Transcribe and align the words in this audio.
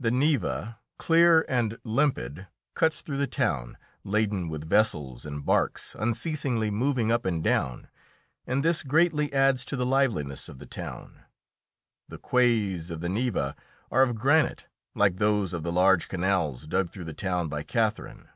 The 0.00 0.10
Neva, 0.10 0.80
clear 0.98 1.46
and 1.48 1.78
limpid, 1.84 2.48
cuts 2.74 3.02
through 3.02 3.18
the 3.18 3.28
town, 3.28 3.78
laden 4.02 4.48
with 4.48 4.68
vessels 4.68 5.24
and 5.24 5.46
barks 5.46 5.94
unceasingly 5.96 6.72
moving 6.72 7.12
up 7.12 7.24
and 7.24 7.40
down, 7.40 7.86
and 8.48 8.64
this 8.64 8.82
greatly 8.82 9.32
adds 9.32 9.64
to 9.66 9.76
the 9.76 9.86
liveliness 9.86 10.48
of 10.48 10.58
the 10.58 10.66
town. 10.66 11.20
The 12.08 12.18
quays 12.18 12.90
of 12.90 13.00
the 13.00 13.08
Neva 13.08 13.54
are 13.92 14.02
of 14.02 14.16
granite, 14.16 14.66
like 14.96 15.18
those 15.18 15.52
of 15.52 15.62
the 15.62 15.70
large 15.70 16.08
canals 16.08 16.66
dug 16.66 16.90
through 16.90 17.04
the 17.04 17.14
town 17.14 17.48
by 17.48 17.62
Catherine. 17.62 18.28